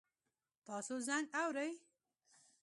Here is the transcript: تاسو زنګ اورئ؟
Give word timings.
تاسو 0.67 0.95
زنګ 1.07 1.25
اورئ؟ 1.41 1.71